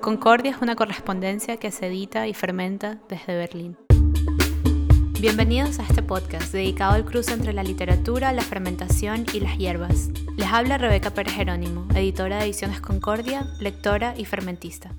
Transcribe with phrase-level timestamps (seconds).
[0.00, 3.76] Concordia es una correspondencia que se edita y fermenta desde Berlín.
[5.20, 10.10] Bienvenidos a este podcast dedicado al cruce entre la literatura, la fermentación y las hierbas.
[10.36, 14.92] Les habla Rebeca Pérez Jerónimo, editora de Ediciones Concordia, lectora y fermentista.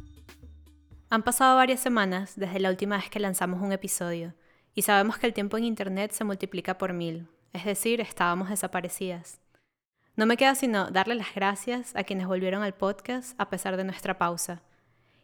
[1.09, 4.33] Han pasado varias semanas desde la última vez que lanzamos un episodio,
[4.75, 9.39] y sabemos que el tiempo en Internet se multiplica por mil, es decir, estábamos desaparecidas.
[10.17, 13.83] No me queda sino darle las gracias a quienes volvieron al podcast a pesar de
[13.83, 14.63] nuestra pausa.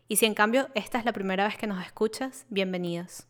[0.08, 3.26] Y si en cambio esta es la primera vez que nos escuchas, bienvenidos.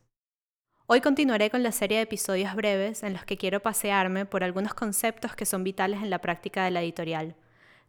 [0.87, 4.73] Hoy continuaré con la serie de episodios breves en los que quiero pasearme por algunos
[4.73, 7.37] conceptos que son vitales en la práctica de la editorial,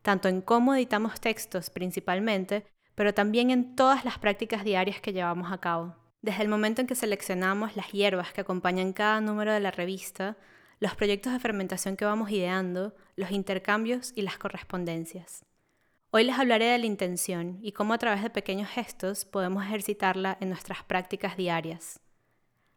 [0.03, 5.51] tanto en cómo editamos textos principalmente, pero también en todas las prácticas diarias que llevamos
[5.51, 5.97] a cabo.
[6.23, 10.37] Desde el momento en que seleccionamos las hierbas que acompañan cada número de la revista,
[10.81, 15.45] los proyectos de fermentación que vamos ideando, los intercambios y las correspondencias.
[16.11, 20.39] Hoy les hablaré de la intención y cómo a través de pequeños gestos podemos ejercitarla
[20.41, 22.01] en nuestras prácticas diarias.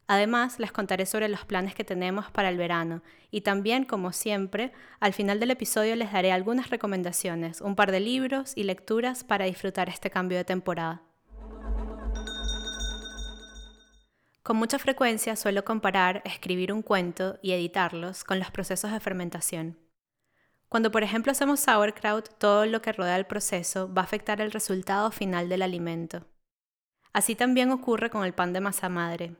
[0.07, 4.71] Además, les contaré sobre los planes que tenemos para el verano y también, como siempre,
[4.99, 9.45] al final del episodio les daré algunas recomendaciones, un par de libros y lecturas para
[9.45, 11.06] disfrutar este cambio de temporada.
[14.47, 19.77] Con mucha frecuencia suelo comparar escribir un cuento y editarlos con los procesos de fermentación.
[20.69, 24.53] Cuando por ejemplo hacemos sauerkraut, todo lo que rodea el proceso va a afectar el
[24.53, 26.25] resultado final del alimento.
[27.11, 29.35] Así también ocurre con el pan de masa madre.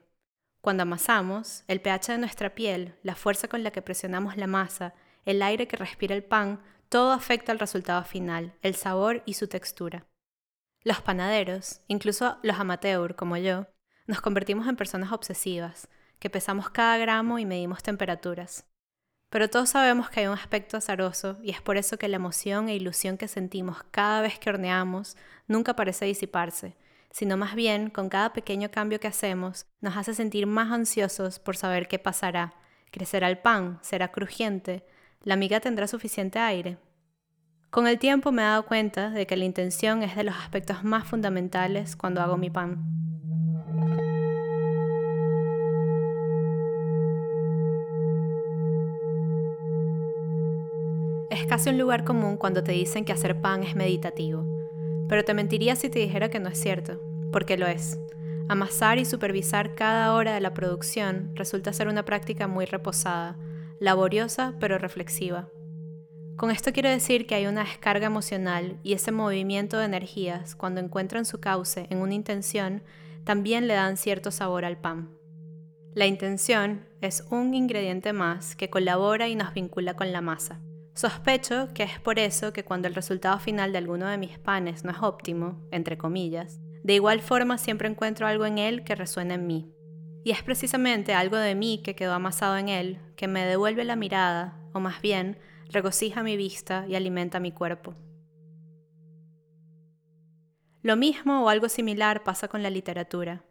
[0.60, 4.92] Cuando amasamos, el pH de nuestra piel, la fuerza con la que presionamos la masa,
[5.24, 9.48] el aire que respira el pan, todo afecta al resultado final, el sabor y su
[9.48, 10.04] textura.
[10.82, 13.68] Los panaderos, incluso los amateurs como yo,
[14.08, 15.86] nos convertimos en personas obsesivas,
[16.18, 18.64] que pesamos cada gramo y medimos temperaturas.
[19.28, 22.70] Pero todos sabemos que hay un aspecto azaroso y es por eso que la emoción
[22.70, 26.74] e ilusión que sentimos cada vez que horneamos nunca parece disiparse,
[27.10, 31.58] sino más bien con cada pequeño cambio que hacemos nos hace sentir más ansiosos por
[31.58, 32.54] saber qué pasará.
[32.90, 33.78] ¿Crecerá el pan?
[33.82, 34.86] ¿Será crujiente?
[35.22, 36.78] ¿La miga tendrá suficiente aire?
[37.68, 40.82] Con el tiempo me he dado cuenta de que la intención es de los aspectos
[40.82, 43.07] más fundamentales cuando hago mi pan.
[51.48, 54.44] Casi un lugar común cuando te dicen que hacer pan es meditativo,
[55.08, 57.00] pero te mentiría si te dijera que no es cierto,
[57.32, 57.98] porque lo es.
[58.48, 63.36] Amasar y supervisar cada hora de la producción resulta ser una práctica muy reposada,
[63.80, 65.48] laboriosa pero reflexiva.
[66.36, 70.80] Con esto quiero decir que hay una descarga emocional y ese movimiento de energías, cuando
[70.80, 72.82] encuentran su cauce en una intención,
[73.24, 75.10] también le dan cierto sabor al pan.
[75.94, 80.60] La intención es un ingrediente más que colabora y nos vincula con la masa.
[80.98, 84.82] Sospecho que es por eso que cuando el resultado final de alguno de mis panes
[84.82, 89.34] no es óptimo, entre comillas, de igual forma siempre encuentro algo en él que resuena
[89.34, 89.72] en mí.
[90.24, 93.94] Y es precisamente algo de mí que quedó amasado en él, que me devuelve la
[93.94, 95.38] mirada, o más bien,
[95.70, 97.94] regocija mi vista y alimenta mi cuerpo.
[100.82, 103.44] Lo mismo o algo similar pasa con la literatura.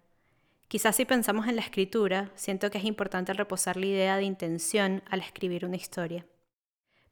[0.67, 5.01] Quizás si pensamos en la escritura, siento que es importante reposar la idea de intención
[5.09, 6.25] al escribir una historia.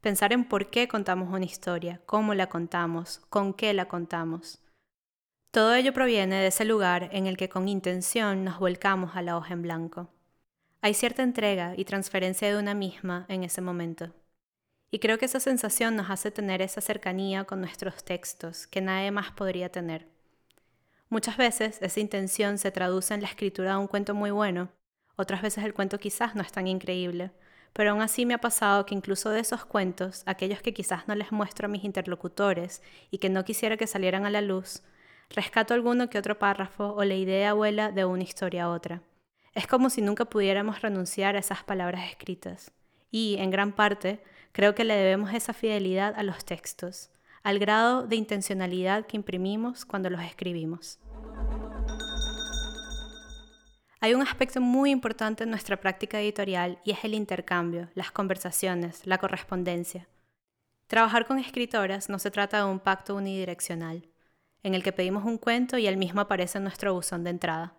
[0.06, 4.62] Pensar en por qué contamos una historia, cómo la contamos, con qué la contamos.
[5.50, 9.36] Todo ello proviene de ese lugar en el que con intención nos volcamos a la
[9.36, 10.14] hoja en blanco.
[10.82, 14.14] Hay cierta entrega y transferencia de una misma en ese momento.
[14.92, 19.10] Y creo que esa sensación nos hace tener esa cercanía con nuestros textos que nadie
[19.10, 20.08] más podría tener.
[21.10, 24.70] Muchas veces esa intención se traduce en la escritura de un cuento muy bueno,
[25.16, 27.32] otras veces el cuento quizás no es tan increíble,
[27.76, 31.16] pero aún así me ha pasado que incluso de esos cuentos, aquellos que quizás no
[31.16, 32.82] les muestro a mis interlocutores
[33.12, 34.82] y que no quisiera que salieran a la luz,
[35.30, 39.02] rescato alguno que otro párrafo o la idea vuela de una historia a otra.
[39.54, 42.72] Es como si nunca pudiéramos renunciar a esas palabras escritas.
[43.12, 47.10] Y, en gran parte, creo que le debemos esa fidelidad a los textos,
[47.44, 50.98] al grado de intencionalidad que imprimimos cuando los escribimos.
[54.06, 59.08] Hay un aspecto muy importante en nuestra práctica editorial y es el intercambio, las conversaciones,
[59.08, 60.08] la correspondencia.
[60.86, 64.08] Trabajar con escritoras no se trata de un pacto unidireccional,
[64.62, 67.74] en el que pedimos un cuento y el mismo aparece en nuestro buzón de entrada.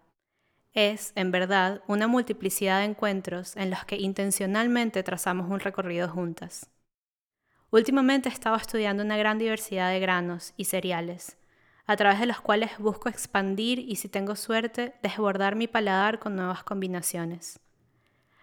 [0.72, 6.68] Es, en verdad, una multiplicidad de encuentros en los que intencionalmente trazamos un recorrido juntas.
[7.70, 11.36] Últimamente he estado estudiando una gran diversidad de granos y cereales,
[11.86, 16.34] a través de los cuales busco expandir y, si tengo suerte, desbordar mi paladar con
[16.34, 17.60] nuevas combinaciones.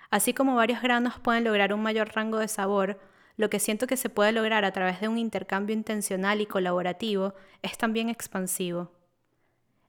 [0.09, 2.99] Así como varios granos pueden lograr un mayor rango de sabor,
[3.35, 7.33] lo que siento que se puede lograr a través de un intercambio intencional y colaborativo
[7.61, 8.91] es también expansivo.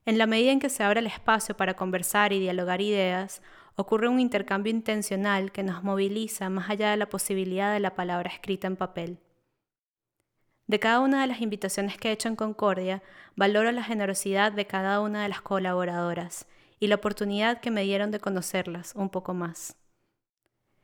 [0.07, 3.43] En la medida en que se abre el espacio para conversar y dialogar ideas,
[3.77, 8.31] ocurre un intercambio intencional que nos moviliza más allá de la posibilidad de la palabra
[8.31, 9.19] escrita en papel.
[10.67, 13.03] De cada una de las invitaciones que he hecho en Concordia,
[13.37, 16.47] valoro la generosidad de cada una de las colaboradoras
[16.81, 19.77] y la oportunidad que me dieron de conocerlas un poco más.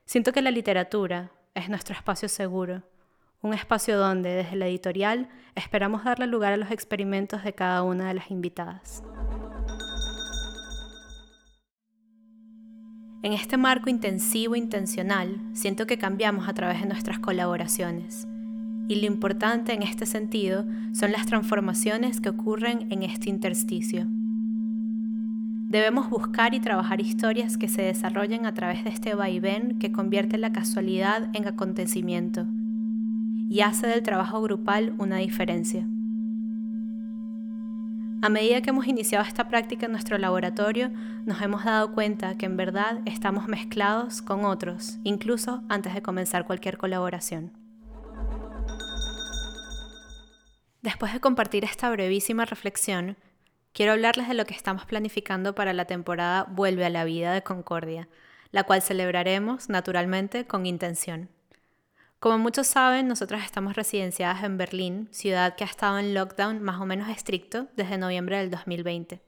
[0.04, 2.82] Siento que la literatura es nuestro espacio seguro,
[3.40, 8.08] un espacio donde desde la editorial esperamos darle lugar a los experimentos de cada una
[8.08, 9.02] de las invitadas.
[13.22, 18.26] En este marco intensivo e intencional, siento que cambiamos a través de nuestras colaboraciones.
[18.90, 24.08] Y lo importante en este sentido son las transformaciones que ocurren en este intersticio.
[25.68, 30.38] Debemos buscar y trabajar historias que se desarrollen a través de este vaivén que convierte
[30.38, 32.48] la casualidad en acontecimiento
[33.48, 35.86] y hace del trabajo grupal una diferencia.
[38.22, 40.90] A medida que hemos iniciado esta práctica en nuestro laboratorio,
[41.26, 46.44] nos hemos dado cuenta que en verdad estamos mezclados con otros, incluso antes de comenzar
[46.44, 47.59] cualquier colaboración.
[50.82, 53.18] Después de compartir esta brevísima reflexión,
[53.74, 57.42] quiero hablarles de lo que estamos planificando para la temporada Vuelve a la vida de
[57.42, 58.08] Concordia,
[58.50, 61.28] la cual celebraremos naturalmente con intención.
[62.18, 66.80] Como muchos saben, nosotras estamos residenciadas en Berlín, ciudad que ha estado en lockdown más
[66.80, 69.20] o menos estricto desde noviembre del 2020.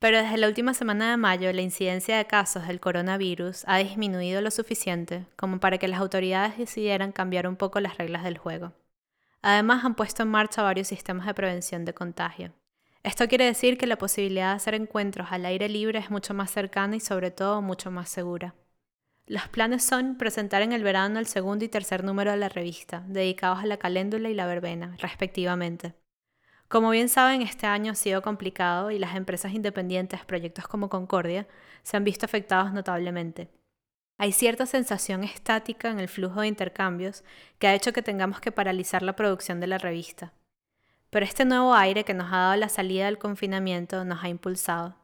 [0.00, 4.40] Pero desde la última semana de mayo la incidencia de casos del coronavirus ha disminuido
[4.42, 8.72] lo suficiente como para que las autoridades decidieran cambiar un poco las reglas del juego.
[9.42, 12.52] Además han puesto en marcha varios sistemas de prevención de contagio.
[13.02, 16.50] Esto quiere decir que la posibilidad de hacer encuentros al aire libre es mucho más
[16.50, 18.54] cercana y sobre todo mucho más segura.
[19.26, 23.04] Los planes son presentar en el verano el segundo y tercer número de la revista,
[23.06, 25.94] dedicados a la caléndula y la verbena, respectivamente.
[26.68, 31.48] Como bien saben, este año ha sido complicado y las empresas independientes, proyectos como Concordia,
[31.82, 33.48] se han visto afectados notablemente.
[34.22, 37.24] Hay cierta sensación estática en el flujo de intercambios
[37.58, 40.34] que ha hecho que tengamos que paralizar la producción de la revista.
[41.08, 44.94] Pero este nuevo aire que nos ha dado la salida del confinamiento nos ha impulsado.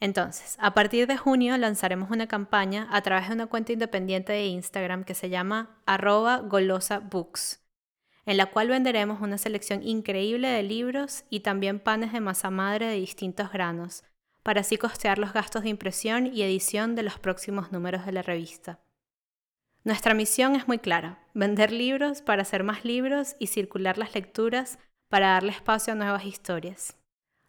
[0.00, 4.46] Entonces, a partir de junio lanzaremos una campaña a través de una cuenta independiente de
[4.46, 7.60] Instagram que se llama arroba golosabooks,
[8.26, 12.86] en la cual venderemos una selección increíble de libros y también panes de masa madre
[12.88, 14.02] de distintos granos,
[14.48, 18.22] para así costear los gastos de impresión y edición de los próximos números de la
[18.22, 18.80] revista.
[19.84, 24.78] Nuestra misión es muy clara, vender libros para hacer más libros y circular las lecturas
[25.10, 26.96] para darle espacio a nuevas historias.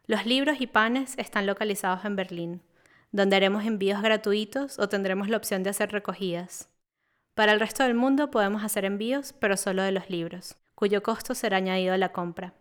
[0.04, 2.62] Los libros y panes están localizados en Berlín,
[3.12, 6.68] donde haremos envíos gratuitos o tendremos la opción de hacer recogidas.
[7.32, 11.34] Para el resto del mundo podemos hacer envíos, pero solo de los libros, cuyo costo
[11.34, 12.59] será añadido a la compra.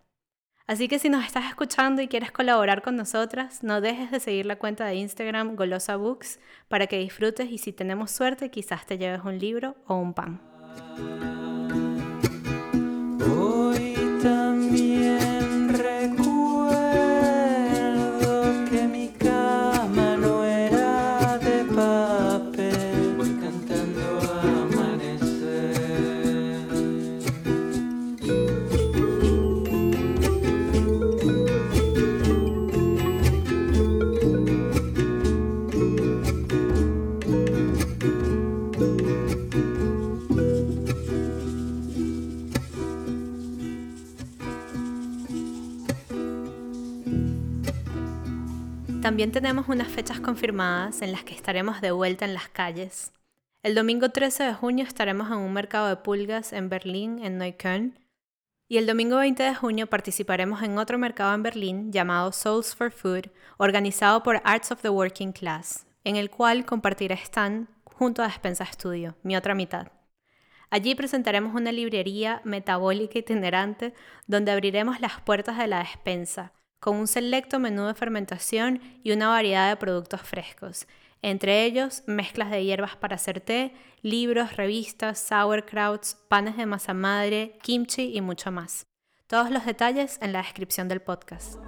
[0.70, 4.46] Así que si nos estás escuchando y quieres colaborar con nosotras, no dejes de seguir
[4.46, 9.00] la cuenta de Instagram Golosa Books para que disfrutes y si tenemos suerte quizás te
[9.00, 10.40] lleves un libro o un pan.
[49.02, 53.14] También tenemos unas fechas confirmadas en las que estaremos de vuelta en las calles.
[53.64, 57.98] El domingo 13 de junio estaremos en un mercado de pulgas en Berlín, en Neukölln,
[58.68, 62.92] y el domingo 20 de junio participaremos en otro mercado en Berlín llamado Souls for
[62.92, 68.28] Food, organizado por Arts of the Working Class, en el cual compartiré stand junto a
[68.28, 69.88] Despensa Studio, mi otra mitad.
[70.72, 73.94] Allí presentaremos una librería metabólica itinerante
[74.28, 79.30] donde abriremos las puertas de la despensa con un selecto menú de fermentación y una
[79.30, 80.88] variedad de productos frescos,
[81.22, 87.58] entre ellos mezclas de hierbas para hacer té, libros, revistas, sauerkrauts, panes de masa madre,
[87.62, 88.86] kimchi y mucho más.
[89.28, 91.60] Todos los detalles en la descripción del podcast.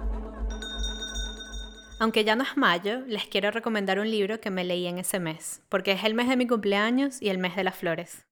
[2.00, 5.20] Aunque ya no es mayo, les quiero recomendar un libro que me leí en ese
[5.20, 8.26] mes, porque es el mes de mi cumpleaños y el mes de las flores.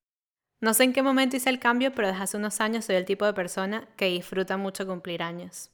[0.60, 3.04] No sé en qué momento hice el cambio, pero desde hace unos años soy el
[3.04, 5.70] tipo de persona que disfruta mucho cumplir años.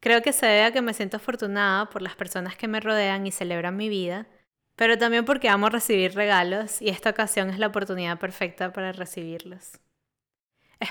[0.00, 3.26] Creo que se debe a que me siento afortunada por las personas que me rodean
[3.26, 4.26] y celebran mi vida,
[4.74, 9.78] pero también porque amo recibir regalos y esta ocasión es la oportunidad perfecta para recibirlos.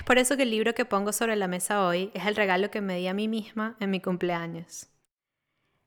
[0.06, 2.80] por eso que el libro que pongo sobre la mesa hoy es el regalo que
[2.80, 4.88] me di a mí misma en mi cumpleaños.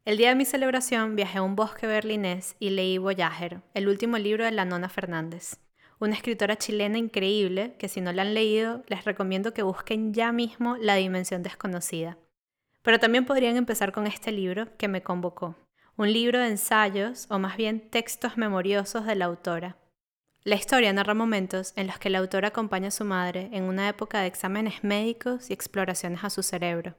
[0.03, 4.17] El día de mi celebración viajé a un bosque berlinés y leí Voyager, el último
[4.17, 5.59] libro de la Nona Fernández,
[5.97, 10.33] una escritora chilena increíble que si no la han leído les recomiendo que busquen ya
[10.33, 12.17] mismo La Dimensión Desconocida.
[12.83, 15.55] Pero también podrían empezar con este libro que me convocó,
[15.97, 19.77] un libro de ensayos o más bien textos memoriosos de la autora.
[20.43, 23.87] La historia narra momentos en los que la autora acompaña a su madre en una
[23.87, 26.95] época de exámenes médicos y exploraciones a su cerebro,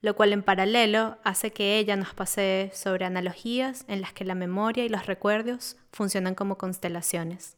[0.00, 4.36] lo cual en paralelo hace que ella nos pasee sobre analogías en las que la
[4.36, 7.56] memoria y los recuerdos funcionan como constelaciones.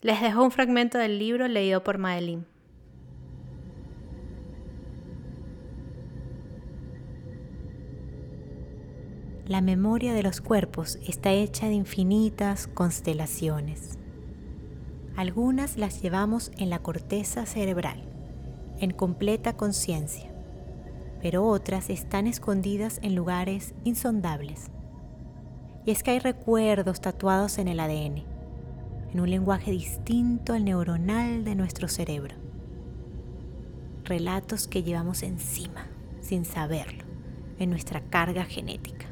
[0.00, 2.46] Les dejo un fragmento del libro leído por Madeline.
[9.52, 13.98] La memoria de los cuerpos está hecha de infinitas constelaciones.
[15.14, 18.02] Algunas las llevamos en la corteza cerebral,
[18.80, 20.32] en completa conciencia,
[21.20, 24.70] pero otras están escondidas en lugares insondables.
[25.84, 28.24] Y es que hay recuerdos tatuados en el ADN,
[29.12, 32.36] en un lenguaje distinto al neuronal de nuestro cerebro.
[34.04, 35.88] Relatos que llevamos encima,
[36.22, 37.04] sin saberlo,
[37.58, 39.11] en nuestra carga genética.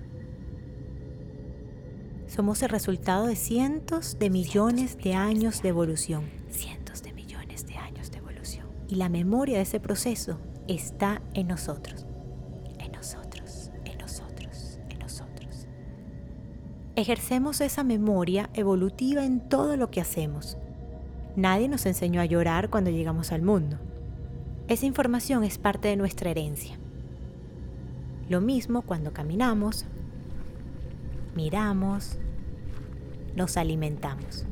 [2.40, 6.30] Somos el resultado de cientos de millones de años de evolución.
[6.48, 8.66] Cientos de millones de años de evolución.
[8.88, 12.06] Y la memoria de ese proceso está en nosotros.
[12.78, 15.66] En nosotros, en nosotros, en nosotros.
[16.96, 20.56] Ejercemos esa memoria evolutiva en todo lo que hacemos.
[21.36, 23.76] Nadie nos enseñó a llorar cuando llegamos al mundo.
[24.66, 26.78] Esa información es parte de nuestra herencia.
[28.30, 29.84] Lo mismo cuando caminamos,
[31.34, 32.18] miramos,
[33.34, 34.46] nos alimentamos.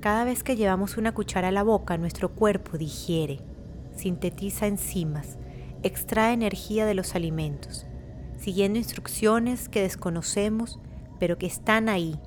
[0.00, 3.40] Cada vez que llevamos una cuchara a la boca, nuestro cuerpo digiere,
[3.94, 5.36] sintetiza enzimas,
[5.82, 7.86] extrae energía de los alimentos,
[8.38, 10.80] siguiendo instrucciones que desconocemos,
[11.18, 12.18] pero que están ahí,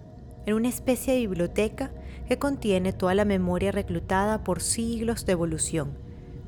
[0.45, 1.91] en una especie de biblioteca
[2.27, 5.97] que contiene toda la memoria reclutada por siglos de evolución,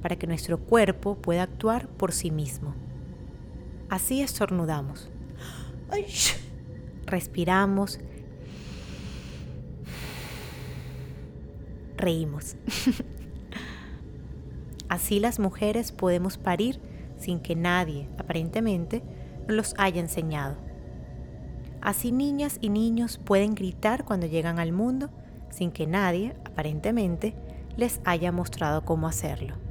[0.02, 2.76] para que nuestro cuerpo pueda actuar por sí mismo.
[3.90, 5.10] Así estornudamos.
[7.06, 8.00] Respiramos.
[11.98, 12.56] Reímos.
[14.90, 16.80] Así las mujeres podemos parir
[17.18, 19.02] sin que nadie, aparentemente,
[19.48, 20.58] nos los haya enseñado.
[21.82, 25.10] Así niñas y niños pueden gritar cuando llegan al mundo
[25.50, 27.36] sin que nadie, aparentemente,
[27.78, 29.65] les haya mostrado cómo hacerlo.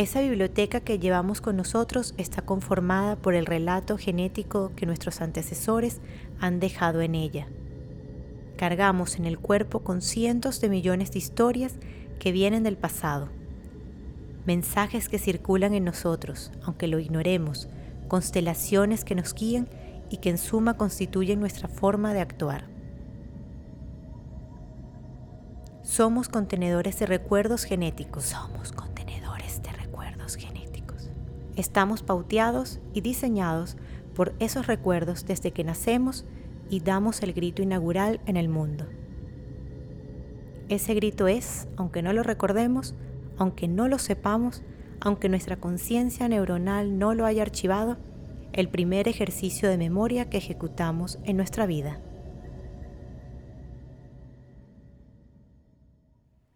[0.00, 6.00] Esa biblioteca que llevamos con nosotros está conformada por el relato genético que nuestros antecesores
[6.40, 7.48] han dejado en ella.
[8.56, 11.74] Cargamos en el cuerpo con cientos de millones de historias
[12.18, 13.28] que vienen del pasado.
[14.46, 17.68] Mensajes que circulan en nosotros, aunque lo ignoremos,
[18.08, 19.68] constelaciones que nos guían
[20.08, 22.64] y que en suma constituyen nuestra forma de actuar.
[25.82, 28.24] Somos contenedores de recuerdos genéticos.
[28.24, 28.72] Somos
[31.56, 33.76] Estamos pauteados y diseñados
[34.14, 36.24] por esos recuerdos desde que nacemos
[36.68, 38.86] y damos el grito inaugural en el mundo.
[40.68, 42.94] Ese grito es, aunque no lo recordemos,
[43.36, 44.62] aunque no lo sepamos,
[45.00, 47.96] aunque nuestra conciencia neuronal no lo haya archivado,
[48.52, 52.00] el primer ejercicio de memoria que ejecutamos en nuestra vida.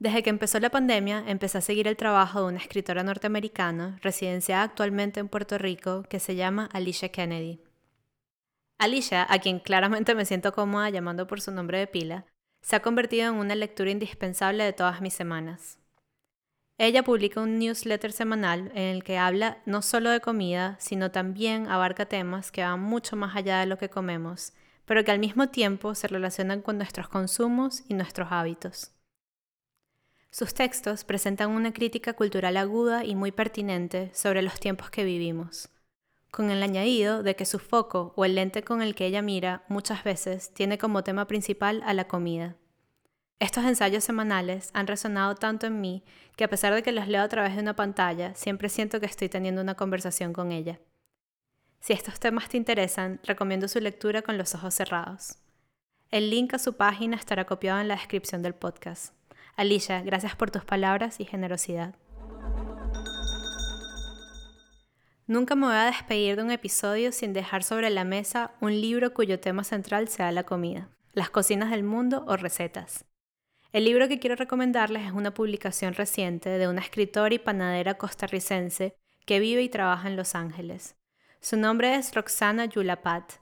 [0.04, 4.62] Desde que empezó la pandemia, empecé a seguir el trabajo de una escritora norteamericana, residenciada
[4.62, 7.62] actualmente en Puerto Rico, que se llama Alicia Kennedy.
[8.76, 12.26] Alicia, a quien claramente me siento cómoda llamando por su nombre de pila,
[12.60, 15.78] se ha convertido en una lectura indispensable de todas mis semanas.
[16.76, 21.66] Ella publica un newsletter semanal en el que habla no solo de comida, sino también
[21.66, 24.52] abarca temas que van mucho más allá de lo que comemos,
[24.84, 28.94] pero que al mismo tiempo se relacionan con nuestros consumos y nuestros hábitos.
[30.36, 35.68] Sus textos presentan una crítica cultural aguda y muy pertinente sobre los tiempos que vivimos,
[36.32, 39.62] con el añadido de que su foco o el lente con el que ella mira
[39.68, 42.56] muchas veces tiene como tema principal a la comida.
[43.38, 46.02] Estos ensayos semanales han resonado tanto en mí
[46.34, 49.06] que a pesar de que los leo a través de una pantalla, siempre siento que
[49.06, 50.80] estoy teniendo una conversación con ella.
[51.78, 55.36] Si estos temas te interesan, recomiendo su lectura con los ojos cerrados.
[56.10, 59.14] El link a su página estará copiado en la descripción del podcast.
[59.56, 61.94] Alicia, gracias por tus palabras y generosidad.
[65.26, 69.14] Nunca me voy a despedir de un episodio sin dejar sobre la mesa un libro
[69.14, 70.90] cuyo tema central sea la comida.
[71.14, 73.04] las cocinas del mundo o recetas.
[73.72, 78.96] El libro que quiero recomendarles es una publicación reciente de una escritora y panadera costarricense
[79.24, 80.96] que vive y trabaja en Los Ángeles.
[81.40, 83.34] Su nombre es Roxana Yulapat.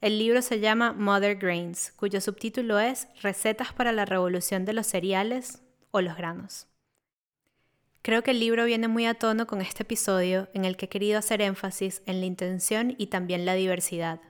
[0.00, 4.86] El libro se llama Mother Grains, cuyo subtítulo es Recetas para la revolución de los
[4.86, 6.66] cereales o los granos.
[8.02, 10.88] Creo que el libro viene muy a tono con este episodio en el que he
[10.90, 14.20] querido hacer énfasis en la intención y también la diversidad.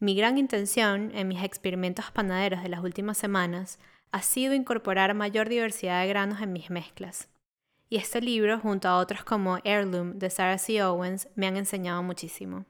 [0.00, 3.78] Mi gran intención en mis experimentos panaderos de las últimas semanas
[4.12, 7.28] ha sido incorporar mayor diversidad de granos en mis mezclas.
[7.90, 10.82] Y este libro, junto a otros como Heirloom de Sarah C.
[10.82, 12.64] Owens, me han enseñado muchísimo.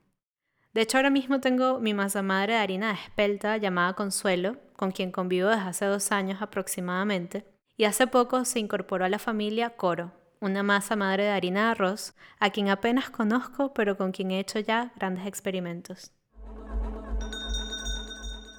[0.74, 4.92] De hecho, ahora mismo tengo mi masa madre de harina de espelta llamada Consuelo, con
[4.92, 7.44] quien convivo desde hace dos años aproximadamente,
[7.76, 11.70] y hace poco se incorporó a la familia Coro, una masa madre de harina de
[11.72, 16.12] arroz, a quien apenas conozco, pero con quien he hecho ya grandes experimentos.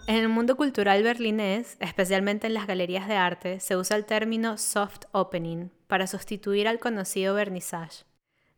[0.07, 4.57] En el mundo cultural berlinés, especialmente en las galerías de arte, se usa el término
[4.57, 8.08] soft opening para sustituir al conocido vernissage.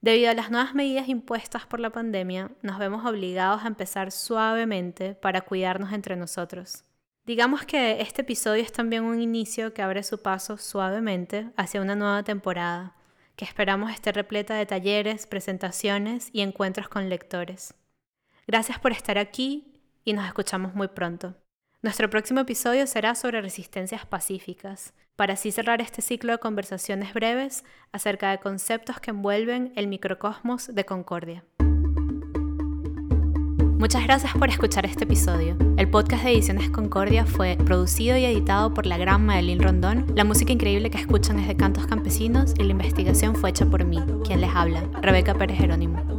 [0.01, 5.13] Debido a las nuevas medidas impuestas por la pandemia, nos vemos obligados a empezar suavemente
[5.13, 6.83] para cuidarnos entre nosotros.
[7.23, 11.95] Digamos que este episodio es también un inicio que abre su paso suavemente hacia una
[11.95, 12.95] nueva temporada,
[13.35, 17.75] que esperamos esté repleta de talleres, presentaciones y encuentros con lectores.
[18.47, 21.35] Gracias por estar aquí y nos escuchamos muy pronto.
[21.83, 27.63] Nuestro próximo episodio será sobre resistencias pacíficas, para así cerrar este ciclo de conversaciones breves
[27.91, 31.43] acerca de conceptos que envuelven el microcosmos de Concordia.
[33.79, 35.57] Muchas gracias por escuchar este episodio.
[35.77, 40.05] El podcast de Ediciones Concordia fue producido y editado por la gran Madeline Rondón.
[40.13, 43.85] La música increíble que escuchan es de Cantos Campesinos y la investigación fue hecha por
[43.85, 46.10] mí, quien les habla, Rebeca Pérez Jerónimo.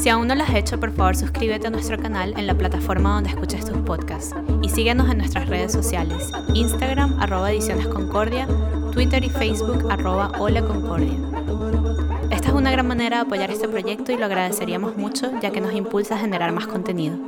[0.00, 3.12] Si aún no lo has hecho, por favor suscríbete a nuestro canal en la plataforma
[3.12, 8.48] donde escuches tus podcasts y síguenos en nuestras redes sociales, Instagram arroba Ediciones Concordia,
[8.92, 11.12] Twitter y Facebook arroba Hola Concordia.
[12.30, 15.60] Esta es una gran manera de apoyar este proyecto y lo agradeceríamos mucho ya que
[15.60, 17.18] nos impulsa a generar más contenido.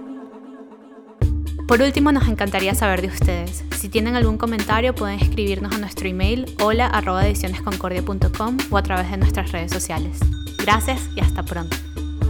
[1.68, 3.64] Por último, nos encantaría saber de ustedes.
[3.76, 6.90] Si tienen algún comentario pueden escribirnos a nuestro email hola
[7.22, 10.20] edicionesconcordia.com o a través de nuestras redes sociales.
[10.56, 11.76] Gracias y hasta pronto.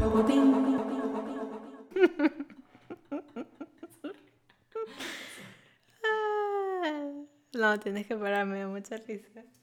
[7.54, 9.44] No, tienes que pararme, mucha risa.